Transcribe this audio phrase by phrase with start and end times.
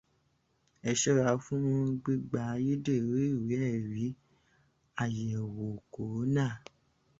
[0.89, 1.63] Ẹ ṣọ́ra fún
[2.03, 4.07] gbígba ayédèrú ìwé ẹ̀rí
[5.03, 6.45] àyẹ̀wò Kòrónà.